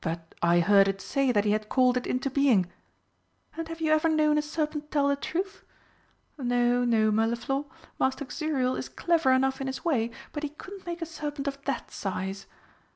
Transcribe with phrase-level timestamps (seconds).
[0.00, 2.70] "But I heard it say that he had called it into being!"
[3.56, 5.64] "And have you ever known a serpent tell the truth?
[6.38, 7.64] No, no, Mirliflor,
[7.98, 11.60] Master Xuriel is clever enough in his way, but he couldn't make a serpent of
[11.62, 12.46] that size.